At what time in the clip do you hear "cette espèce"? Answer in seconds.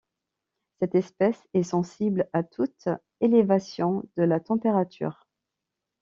0.79-1.39